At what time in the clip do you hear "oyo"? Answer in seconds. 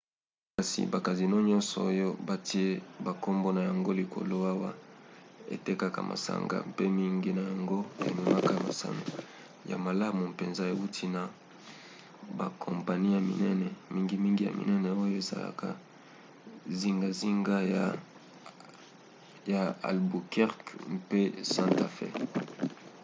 1.91-2.07, 15.03-15.15